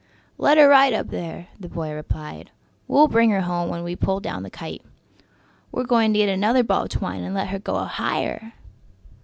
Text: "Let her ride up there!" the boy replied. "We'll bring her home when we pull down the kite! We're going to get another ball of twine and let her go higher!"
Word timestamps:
"Let 0.39 0.57
her 0.57 0.67
ride 0.67 0.93
up 0.93 1.09
there!" 1.09 1.49
the 1.59 1.69
boy 1.69 1.91
replied. 1.91 2.49
"We'll 2.87 3.07
bring 3.07 3.29
her 3.29 3.41
home 3.41 3.69
when 3.69 3.83
we 3.83 3.95
pull 3.95 4.19
down 4.19 4.41
the 4.41 4.49
kite! 4.49 4.81
We're 5.71 5.83
going 5.83 6.11
to 6.13 6.17
get 6.17 6.27
another 6.29 6.63
ball 6.63 6.85
of 6.85 6.89
twine 6.89 7.21
and 7.21 7.35
let 7.35 7.49
her 7.49 7.59
go 7.59 7.77
higher!" 7.83 8.53